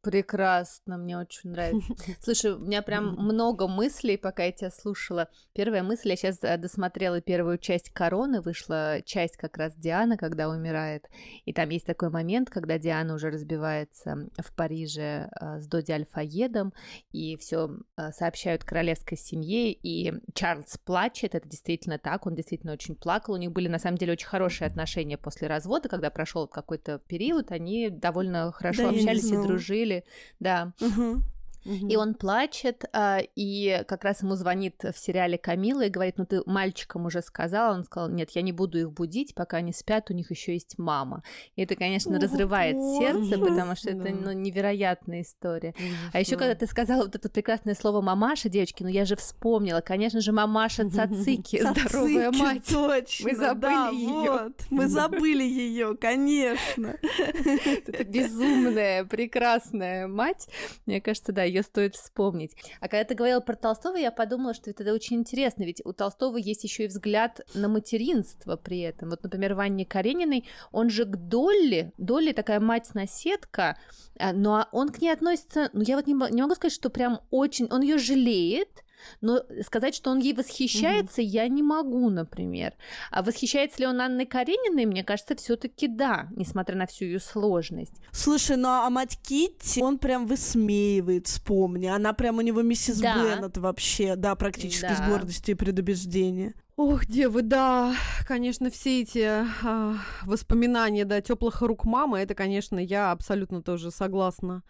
[0.02, 1.94] Прекрасно, мне очень нравится.
[2.22, 5.28] Слушай, у меня прям много мыслей, пока я тебя слушала.
[5.52, 10.48] Первая мысль, я сейчас э, досмотрела первую часть «Короны», вышла часть как раз Диана, когда
[10.48, 11.06] умирает,
[11.44, 16.72] и там есть такой момент, когда Диана уже разбивается в Париже э, с Доди Альфаедом,
[17.12, 22.94] и все э, сообщают королевской семье, и Чарльз плачет, это действительно так, он действительно очень
[22.94, 27.00] плакал, у них были на самом деле очень хорошие отношения после развода, когда прошел какой-то
[27.00, 30.04] период, они довольно хорошо да, общались и дружили, были,
[30.38, 30.72] да.
[30.80, 31.22] Угу.
[31.64, 36.24] И он плачет, а, и как раз ему звонит в сериале Камила и говорит, ну
[36.24, 40.10] ты мальчикам уже сказала, он сказал, нет, я не буду их будить, пока они спят,
[40.10, 41.22] у них еще есть мама.
[41.56, 44.08] И это, конечно, О, разрывает сердце, потому что да.
[44.08, 45.74] это ну, невероятная история.
[45.76, 46.10] Ужасно.
[46.12, 49.80] А еще когда ты сказала вот это прекрасное слово мамаша, девочки, ну я же вспомнила,
[49.80, 52.66] конечно же, мамаша Цацики, здоровая мать.
[52.68, 54.52] Точно, мы забыли ее.
[54.70, 56.96] Мы забыли ее, конечно.
[57.86, 60.48] Это безумная, прекрасная мать.
[60.86, 62.56] Мне кажется, да, ее стоит вспомнить.
[62.80, 66.36] А когда ты говорила про Толстого, я подумала, что это очень интересно, ведь у Толстого
[66.36, 69.10] есть еще и взгляд на материнство при этом.
[69.10, 73.76] Вот, например, Ванне Карениной, он же к Долли, Долли такая мать-наседка,
[74.18, 77.66] а, но он к ней относится, ну я вот не могу сказать, что прям очень,
[77.70, 78.84] он ее жалеет,
[79.20, 81.28] но сказать, что он ей восхищается, угу.
[81.28, 82.74] я не могу, например.
[83.10, 87.94] А восхищается ли он Анной Карениной, мне кажется, все-таки да, несмотря на всю ее сложность.
[88.12, 91.86] Слушай, ну а мать Китти, он прям высмеивает, вспомни.
[91.86, 93.14] Она прям у него миссис да.
[93.14, 94.96] Беннет вообще, да, практически да.
[94.96, 96.54] с гордостью и предубеждением.
[96.76, 97.94] Ох, девы, да,
[98.26, 104.62] конечно, все эти а, воспоминания, да, теплых рук мамы, это, конечно, я абсолютно тоже согласна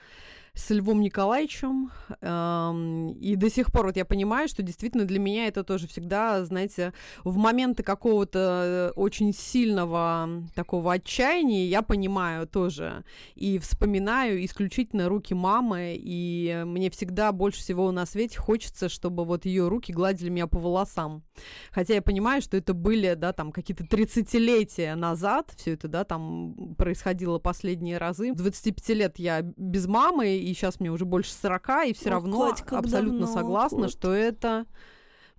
[0.54, 1.90] с Львом Николаевичем.
[2.20, 6.92] И до сих пор вот я понимаю, что действительно для меня это тоже всегда, знаете,
[7.24, 15.96] в моменты какого-то очень сильного такого отчаяния я понимаю тоже и вспоминаю исключительно руки мамы,
[15.98, 20.58] и мне всегда больше всего на свете хочется, чтобы вот ее руки гладили меня по
[20.58, 21.22] волосам.
[21.70, 26.74] Хотя я понимаю, что это были, да, там какие-то 30-летия назад, все это, да, там
[26.76, 28.32] происходило последние разы.
[28.34, 32.62] 25 лет я без мамы, и сейчас мне уже больше 40, и все равно Кать,
[32.72, 33.90] абсолютно давно, согласна, вот.
[33.90, 34.66] что это...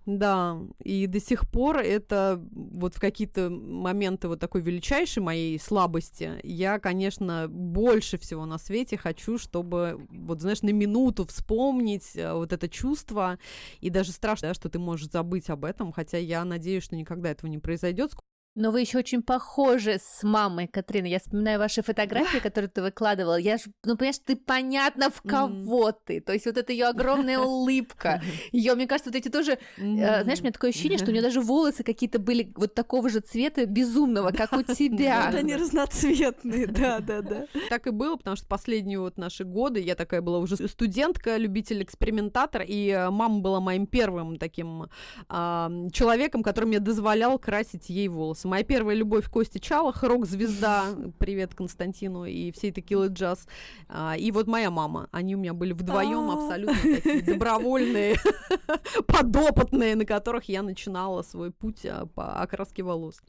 [0.07, 6.39] Да, и до сих пор это вот в какие-то моменты вот такой величайшей моей слабости
[6.41, 12.51] я, конечно, больше всего на свете хочу, чтобы вот, знаешь, на минуту вспомнить э, вот
[12.51, 13.37] это чувство,
[13.79, 17.29] и даже страшно, да, что ты можешь забыть об этом, хотя я надеюсь, что никогда
[17.29, 18.15] этого не произойдет.
[18.53, 21.05] Но вы еще очень похожи с мамой, Катрина.
[21.05, 23.37] Я вспоминаю ваши фотографии, которые ты выкладывала.
[23.37, 25.95] Я ж, ну, понимаешь, ты понятно, в кого mm.
[26.05, 26.19] ты.
[26.19, 28.21] То есть вот эта ее огромная улыбка.
[28.51, 29.57] Ее, мне кажется, вот эти тоже...
[29.77, 30.23] Mm.
[30.23, 33.21] Знаешь, у меня такое ощущение, что у нее даже волосы какие-то были вот такого же
[33.21, 35.27] цвета безумного, как у тебя.
[35.27, 37.45] Вот они разноцветные, да, да, да.
[37.69, 41.83] Так и было, потому что последние вот наши годы я такая была уже студентка, любитель,
[41.83, 44.87] экспериментатор, и э, мама была моим первым таким
[45.29, 48.47] человеком, который мне дозволял красить ей волосы нравился.
[48.47, 50.85] Моя первая любовь Кости Чалах, рок-звезда.
[51.17, 53.47] Привет Константину и всей текилы джаз.
[53.87, 55.07] А, и вот моя мама.
[55.11, 56.33] Они у меня были вдвоем а.
[56.33, 58.15] абсолютно такие добровольные,
[59.07, 63.21] подопытные, на которых я начинала свой путь а, по окраске волос.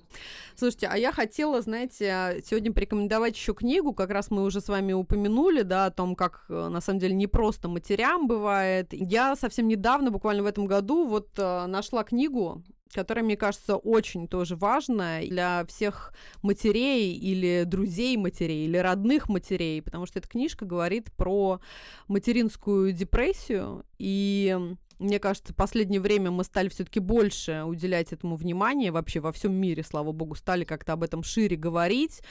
[0.54, 3.92] Слушайте, а я хотела, знаете, сегодня порекомендовать еще книгу.
[3.92, 7.14] Как раз мы уже с вами упомянули, да, о том, как э, на самом деле
[7.14, 8.88] не просто матерям бывает.
[8.92, 12.62] Я совсем недавно, буквально в этом году, вот э, нашла книгу
[12.94, 19.82] которая, мне кажется, очень тоже важная для всех матерей или друзей матерей, или родных матерей,
[19.82, 21.60] потому что эта книжка говорит про
[22.08, 24.58] материнскую депрессию, и
[25.02, 28.90] мне кажется, в последнее время мы стали все-таки больше уделять этому внимание.
[28.90, 32.22] Вообще во всем мире, слава богу, стали как-то об этом шире говорить,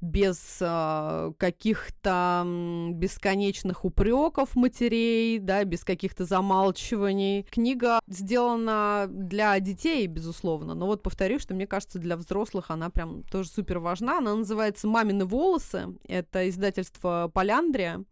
[0.00, 2.44] без э, каких-то
[2.92, 7.42] бесконечных упреков матерей, да, без каких-то замалчиваний.
[7.50, 13.22] Книга сделана для детей, безусловно, но вот повторюсь, что мне кажется, для взрослых она прям
[13.24, 14.18] тоже супер важна.
[14.18, 15.96] Она называется «Мамины волосы».
[16.06, 18.04] Это издательство «Поляндрия»,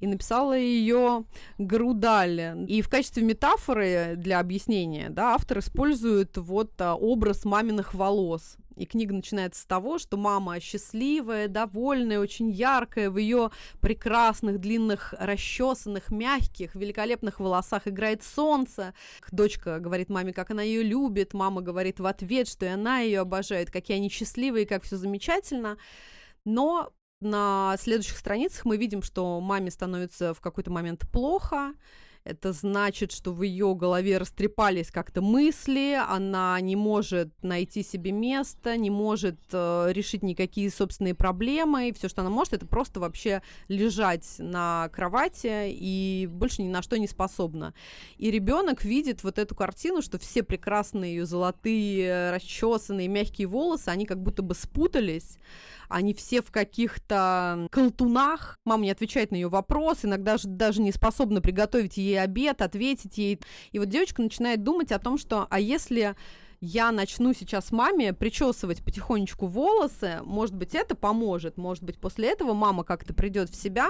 [0.00, 1.24] и написала ее
[1.58, 2.66] Грудаль.
[2.68, 8.56] И в качестве метафоры метафоры для объяснения, да, автор использует вот а, образ маминых волос.
[8.76, 15.14] И книга начинается с того, что мама счастливая, довольная, очень яркая, в ее прекрасных, длинных,
[15.18, 18.94] расчесанных, мягких, великолепных волосах играет солнце.
[19.30, 23.20] Дочка говорит маме, как она ее любит, мама говорит в ответ, что и она ее
[23.20, 25.76] обожает, какие они счастливые, как все замечательно.
[26.46, 31.74] Но на следующих страницах мы видим, что маме становится в какой-то момент плохо,
[32.24, 38.76] это значит, что в ее голове растрепались как-то мысли, она не может найти себе место,
[38.76, 43.42] не может э, решить никакие собственные проблемы, и все, что она может, это просто вообще
[43.66, 47.74] лежать на кровати и больше ни на что не способна.
[48.18, 54.06] И ребенок видит вот эту картину, что все прекрасные ее золотые, расчесанные, мягкие волосы, они
[54.06, 55.38] как будто бы спутались,
[55.88, 58.58] они все в каких-то колтунах.
[58.64, 63.18] Мама не отвечает на ее вопрос, иногда же даже не способна приготовить ей обед, ответить
[63.18, 63.40] ей.
[63.72, 66.14] И вот девочка начинает думать о том, что а если
[66.60, 72.54] я начну сейчас маме причесывать потихонечку волосы, может быть, это поможет, может быть, после этого
[72.54, 73.88] мама как-то придет в себя,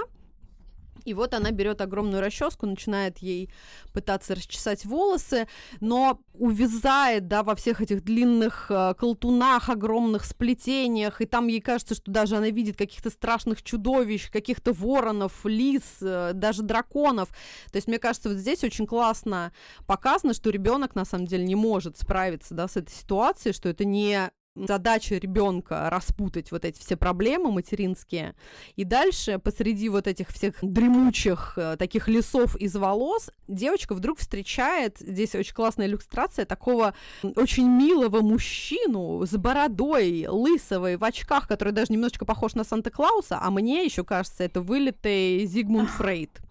[1.05, 3.49] и вот она берет огромную расческу, начинает ей
[3.93, 5.47] пытаться расчесать волосы,
[5.79, 11.95] но увязает, да, во всех этих длинных э, колтунах, огромных сплетениях, и там ей кажется,
[11.95, 17.29] что даже она видит каких-то страшных чудовищ, каких-то воронов, лис, э, даже драконов.
[17.71, 19.51] То есть, мне кажется, вот здесь очень классно
[19.85, 23.85] показано, что ребенок на самом деле не может справиться, да, с этой ситуацией, что это
[23.85, 28.35] не задача ребенка распутать вот эти все проблемы материнские.
[28.75, 34.97] И дальше посреди вот этих всех дремучих э, таких лесов из волос девочка вдруг встречает,
[34.99, 36.93] здесь очень классная иллюстрация, такого
[37.35, 43.49] очень милого мужчину с бородой, лысого в очках, который даже немножечко похож на Санта-Клауса, а
[43.49, 46.41] мне еще кажется, это вылитый Зигмунд Фрейд.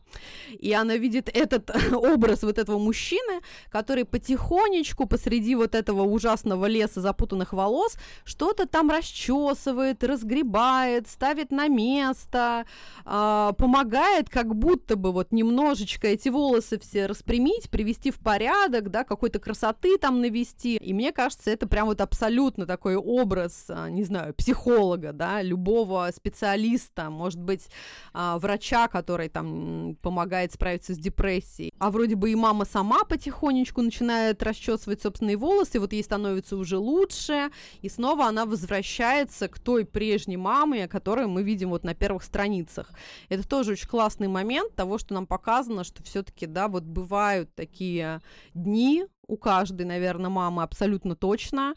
[0.59, 7.01] И она видит этот образ вот этого мужчины, который потихонечку посреди вот этого ужасного леса
[7.01, 12.65] запутанных волос что-то там расчесывает, разгребает, ставит на место,
[13.05, 19.05] э, помогает как будто бы вот немножечко эти волосы все распрямить, привести в порядок, да,
[19.05, 20.77] какой-то красоты там навести.
[20.77, 26.11] И мне кажется, это прям вот абсолютно такой образ, а, не знаю, психолога, да, любого
[26.15, 27.69] специалиста, может быть,
[28.15, 31.73] э, врача, который там помогает справиться с депрессией.
[31.79, 36.77] А вроде бы и мама сама потихонечку начинает расчесывать собственные волосы, вот ей становится уже
[36.77, 42.25] лучше, и снова она возвращается к той прежней маме, которую мы видим вот на первых
[42.25, 42.91] страницах.
[43.29, 48.21] Это тоже очень классный момент того, что нам показано, что все-таки, да, вот бывают такие
[48.55, 51.75] дни, у каждой, наверное, мамы абсолютно точно,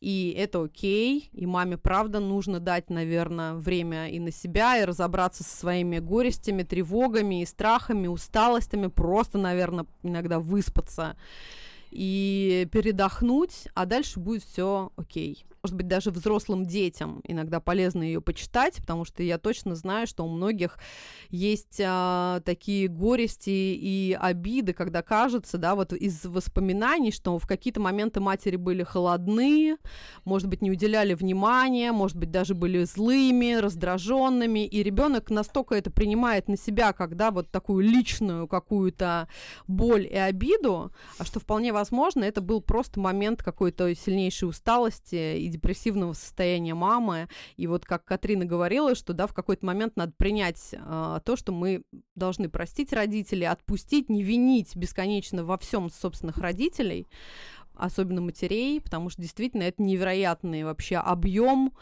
[0.00, 5.44] и это окей, и маме, правда, нужно дать, наверное, время и на себя, и разобраться
[5.44, 11.16] со своими горестями, тревогами, и страхами, усталостями, просто, наверное, иногда выспаться
[11.90, 18.20] и передохнуть, а дальше будет все окей может быть, даже взрослым детям иногда полезно ее
[18.20, 20.78] почитать, потому что я точно знаю, что у многих
[21.28, 27.80] есть а, такие горести и обиды, когда кажется, да, вот из воспоминаний, что в какие-то
[27.80, 29.76] моменты матери были холодны,
[30.24, 35.90] может быть, не уделяли внимания, может быть, даже были злыми, раздраженными, и ребенок настолько это
[35.90, 39.26] принимает на себя, когда вот такую личную какую-то
[39.66, 45.55] боль и обиду, а что вполне возможно, это был просто момент какой-то сильнейшей усталости и
[45.56, 47.28] депрессивного состояния мамы.
[47.56, 51.52] И вот как Катрина говорила, что да, в какой-то момент надо принять э, то, что
[51.52, 51.82] мы
[52.14, 57.06] должны простить родителей, отпустить, не винить бесконечно во всем собственных родителей,
[57.74, 61.72] особенно матерей, потому что действительно это невероятный вообще объем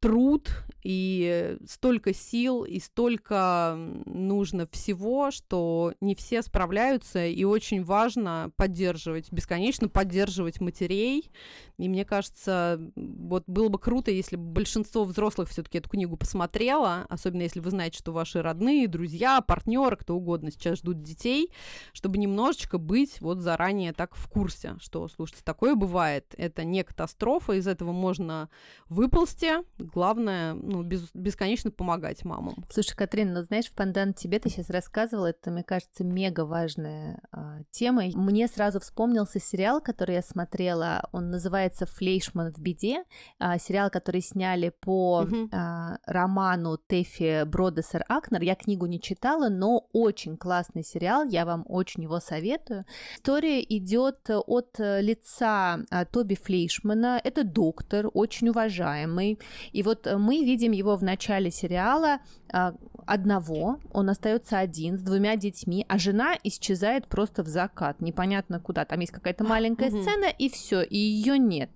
[0.00, 0.50] труд
[0.82, 3.74] и столько сил и столько
[4.06, 11.30] нужно всего, что не все справляются, и очень важно поддерживать, бесконечно поддерживать матерей,
[11.78, 17.06] и мне кажется, вот было бы круто, если бы большинство взрослых все-таки эту книгу посмотрело,
[17.08, 21.52] особенно если вы знаете, что ваши родные, друзья, партнеры, кто угодно сейчас ждут детей,
[21.92, 26.34] чтобы немножечко быть вот заранее так в курсе, что, слушайте, такое бывает.
[26.36, 28.48] Это не катастрофа, из этого можно
[28.88, 29.52] выползти.
[29.92, 32.64] Главное, ну, без, бесконечно помогать мамам.
[32.70, 37.20] Слушай, Катрин, ну знаешь, в пандан тебе ты сейчас рассказывала, это, мне кажется, мега важная
[37.32, 38.04] а, тема.
[38.14, 43.04] Мне сразу вспомнился сериал, который я смотрела, он называется «Флейшман в беде»,
[43.38, 45.48] а, сериал, который сняли по угу.
[45.52, 48.42] а, роману Тэфи Бродесер Акнер.
[48.42, 52.84] Я книгу не читала, но очень классный сериал, я вам очень его советую.
[53.16, 59.38] История идет от лица а, Тоби Флейшмана, это доктор, очень уважаемый,
[59.78, 62.18] и вот мы видим его в начале сериала
[62.52, 62.74] а,
[63.08, 68.84] одного, он остается один с двумя детьми, а жена исчезает просто в закат, непонятно куда.
[68.84, 71.70] Там есть какая-то маленькая сцена, и все, и ее нет.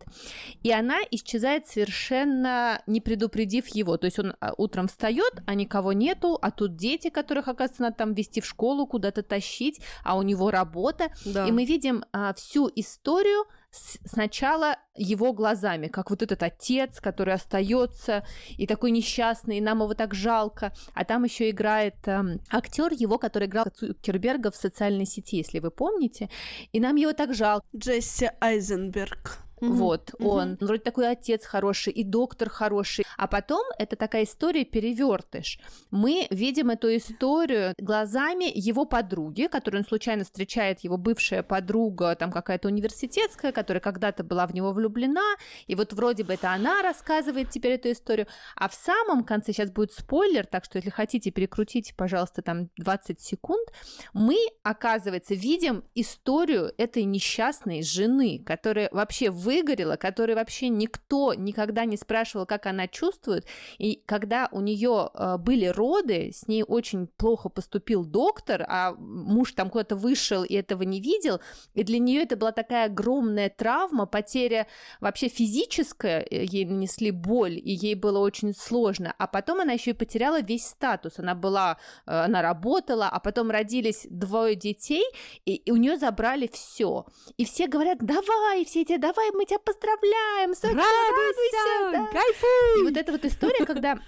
[0.62, 3.96] И она исчезает совершенно не предупредив его.
[3.96, 7.96] То есть он а, утром встает, а никого нету, а тут дети, которых, оказывается, надо
[7.96, 11.12] там вести в школу, куда-то тащить, а у него работа.
[11.24, 11.46] Да.
[11.46, 18.24] И мы видим а, всю историю сначала его глазами, как вот этот отец, который остается
[18.50, 20.72] и такой несчастный, и нам его так жалко.
[20.94, 25.60] А там еще играет э, эм, актер его, который играл Цукерберга в социальной сети, если
[25.60, 26.28] вы помните.
[26.72, 27.66] И нам его так жалко.
[27.76, 29.38] Джесси Айзенберг.
[29.62, 30.28] Угу, вот угу.
[30.28, 30.56] он.
[30.60, 33.04] Вроде такой отец хороший и доктор хороший.
[33.16, 35.60] А потом это такая история перевертыш.
[35.92, 42.32] Мы видим эту историю глазами его подруги, которую он случайно встречает, его бывшая подруга, там
[42.32, 45.36] какая-то университетская, которая когда-то была в него влюблена,
[45.68, 48.26] и вот вроде бы это она рассказывает теперь эту историю.
[48.56, 53.20] А в самом конце, сейчас будет спойлер, так что если хотите, перекрутите, пожалуйста, там 20
[53.20, 53.68] секунд,
[54.12, 61.84] мы, оказывается, видим историю этой несчастной жены, которая вообще вы выгорела, которой вообще никто никогда
[61.84, 63.46] не спрашивал, как она чувствует.
[63.78, 69.52] И когда у нее э, были роды, с ней очень плохо поступил доктор, а муж
[69.52, 71.40] там куда-то вышел и этого не видел.
[71.74, 74.66] И для нее это была такая огромная травма, потеря
[75.00, 79.14] вообще физическая, э, ей нанесли боль, и ей было очень сложно.
[79.18, 81.18] А потом она еще и потеряла весь статус.
[81.18, 81.76] Она была,
[82.06, 85.04] э, она работала, а потом родились двое детей,
[85.44, 87.04] и, и у нее забрали все.
[87.36, 92.06] И все говорят, давай, все эти, давай, мы мы тебя поздравляем, радуйся, радуйся да.
[92.06, 92.80] кайфуй.
[92.80, 93.98] И вот эта вот история, когда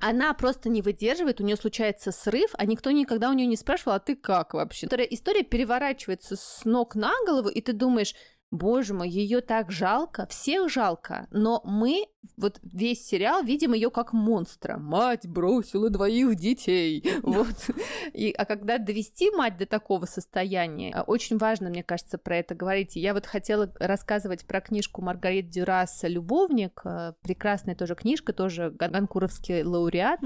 [0.00, 3.94] она просто не выдерживает, у нее случается срыв, а никто никогда у нее не спрашивал,
[3.94, 4.86] а ты как вообще?
[4.86, 8.14] История переворачивается с ног на голову, и ты думаешь,
[8.50, 14.12] Боже мой, ее так жалко, всех жалко, но мы вот весь сериал видим ее как
[14.12, 14.76] монстра.
[14.76, 17.04] Мать бросила двоих детей.
[17.22, 17.70] Вот.
[18.12, 22.54] И, а когда довести мать до такого состояния, а, очень важно, мне кажется, про это
[22.54, 22.96] говорить.
[22.96, 26.80] я вот хотела рассказывать про книжку Маргарит Дюрас «Любовник».
[26.84, 30.20] А, прекрасная тоже книжка, тоже ганкуровский лауреат.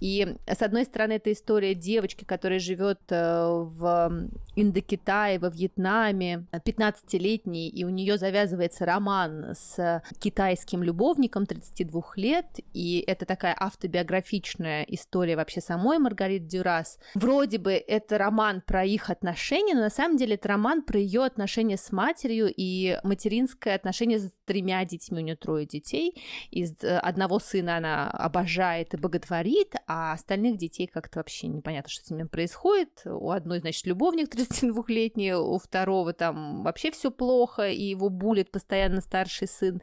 [0.00, 7.63] И с одной стороны, это история девочки, которая живет э, в Индокитае, во Вьетнаме, 15-летней,
[7.68, 15.36] и у нее завязывается роман с китайским любовником, 32 лет, и это такая автобиографичная история
[15.36, 16.98] вообще самой Маргариты Дюрас.
[17.14, 21.24] Вроде бы это роман про их отношения, но на самом деле это роман про ее
[21.24, 26.14] отношения с матерью и материнское отношение с тремя детьми, у нее трое детей,
[26.50, 32.06] из э, одного сына она обожает и боготворит, а остальных детей как-то вообще непонятно, что
[32.06, 33.02] с ними происходит.
[33.04, 39.00] У одной, значит, любовник 32-летний, у второго там вообще все плохо, и его булит постоянно
[39.00, 39.80] старший сын.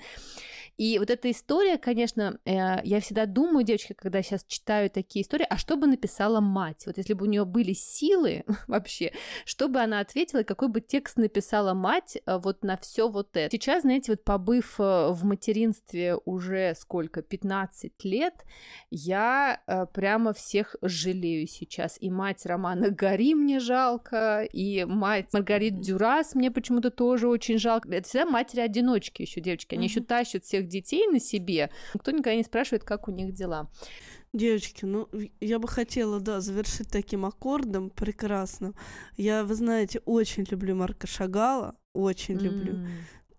[0.78, 5.46] И вот эта история, конечно, э, я всегда думаю, девочки, когда сейчас читаю такие истории,
[5.48, 6.84] а что бы написала мать?
[6.88, 9.14] Вот если бы у нее были силы вообще,
[9.46, 13.52] что бы она ответила, какой бы текст написала мать э, вот на все вот это.
[13.52, 18.34] Сейчас, знаете, вот побыв э, в материнстве уже сколько, 15 лет,
[18.90, 19.62] я
[19.94, 21.98] прямо всех жалею сейчас.
[22.00, 27.90] И мать Романа Гори мне жалко, и мать Маргарит Дюрас мне почему-то тоже очень жалко.
[27.90, 29.90] Это всегда матери-одиночки еще, девочки, они mm-hmm.
[29.90, 31.72] еще тащат всех детей на себе.
[31.94, 33.70] Никто никогда не спрашивает, как у них дела.
[34.34, 35.10] Девочки, ну,
[35.42, 38.76] я бы хотела, да, завершить таким аккордом прекрасным.
[39.18, 42.42] Я, вы знаете, очень люблю Марка Шагала, очень mm.
[42.42, 42.88] люблю.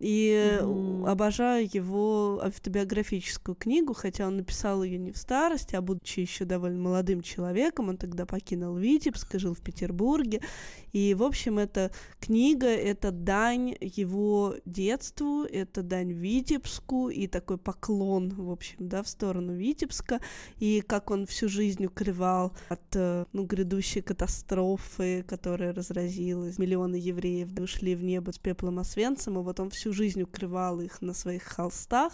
[0.03, 1.09] И mm-hmm.
[1.09, 6.81] обожаю его автобиографическую книгу, хотя он написал ее не в старости, а будучи еще довольно
[6.81, 10.41] молодым человеком, он тогда покинул Витебск и жил в Петербурге.
[10.93, 18.31] И, в общем, эта книга— это дань его детству, это дань Витебску и такой поклон,
[18.31, 20.19] в общем, да, в сторону Витебска,
[20.59, 26.59] и как он всю жизнь укрывал от, э, ну, грядущей катастрофы, которая разразилась.
[26.59, 31.15] Миллионы евреев ушли в небо с пеплом Освенцима, вот он всю жизнь укрывал их на
[31.15, 32.13] своих холстах,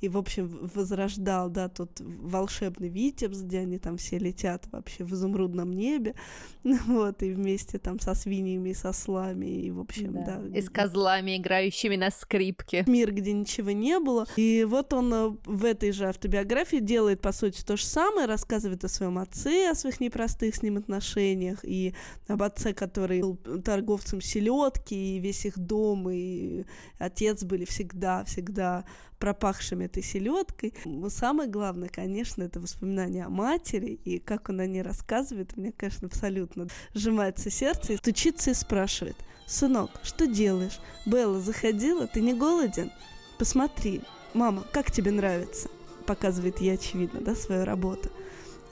[0.00, 5.12] и, в общем, возрождал, да, тот волшебный Витебск, где они там все летят вообще в
[5.12, 6.14] изумрудном небе,
[6.64, 10.38] вот, и вместе там со свиньями, со слами, и, в общем, да.
[10.38, 10.58] да.
[10.58, 12.84] И с козлами, играющими на скрипке.
[12.86, 14.26] Мир, где ничего не было.
[14.36, 18.84] И вот он э, в этой же автобиографии делает, по сути, то же самое, рассказывает
[18.84, 21.94] о своем отце, о своих непростых с ним отношениях, и
[22.26, 26.64] об отце, который был торговцем селедки, и весь их дом, и
[26.98, 28.84] отец были всегда, всегда
[29.20, 30.74] пропахшими этой селедкой.
[31.08, 36.08] Самое главное, конечно, это воспоминания о матери, и как он о ней рассказывает, мне, конечно,
[36.08, 39.16] абсолютно сжимается сердце, стучится и спрашивает,
[39.46, 40.80] «Сынок, что делаешь?
[41.06, 42.90] Белла заходила, ты не голоден?
[43.38, 44.00] Посмотри,
[44.32, 45.68] мама, как тебе нравится?»
[46.06, 48.10] Показывает ей, очевидно, да, свою работу.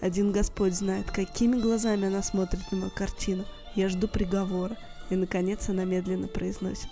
[0.00, 3.44] Один Господь знает, какими глазами она смотрит на мою картину.
[3.74, 4.76] Я жду приговора.
[5.10, 6.88] И, наконец, она медленно произносит.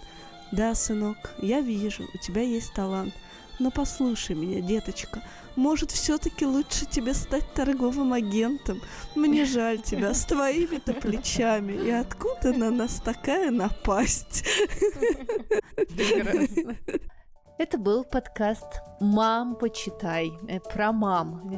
[0.53, 3.15] «Да, сынок, я вижу, у тебя есть талант.
[3.59, 5.23] Но послушай меня, деточка,
[5.57, 8.83] может, все-таки лучше тебе стать торговым агентом?
[9.15, 11.73] Мне жаль тебя с твоими-то плечами.
[11.73, 14.45] И откуда на нас такая напасть?
[17.59, 21.57] Это был подкаст «Мам, почитай» э, про мам.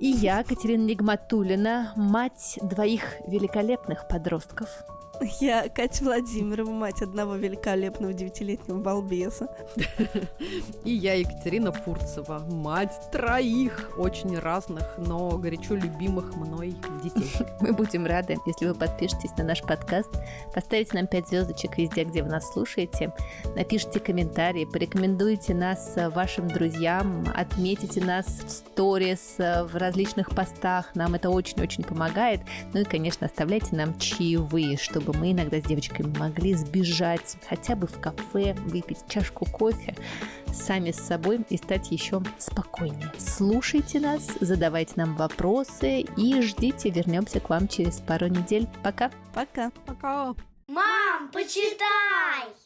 [0.00, 4.70] И я, Катерина Нигматулина, мать двоих великолепных подростков–
[5.40, 9.48] я Катя Владимирова, мать одного великолепного девятилетнего балбеса.
[10.84, 17.30] И я Екатерина Фурцева, мать троих очень разных, но горячо любимых мной детей.
[17.60, 20.10] Мы будем рады, если вы подпишетесь на наш подкаст,
[20.52, 23.12] поставите нам 5 звездочек везде, где вы нас слушаете,
[23.54, 31.30] напишите комментарии, порекомендуйте нас вашим друзьям, отметите нас в сторис, в различных постах, нам это
[31.30, 32.40] очень-очень помогает.
[32.72, 37.76] Ну и, конечно, оставляйте нам чаевые, чтобы чтобы мы иногда с девочками могли сбежать хотя
[37.76, 39.94] бы в кафе, выпить чашку кофе
[40.52, 43.12] сами с собой и стать еще спокойнее.
[43.18, 48.68] Слушайте нас, задавайте нам вопросы и ждите, вернемся к вам через пару недель.
[48.82, 49.10] Пока.
[49.34, 49.70] Пока.
[49.86, 50.34] Пока.
[50.68, 52.63] Мам, почитай!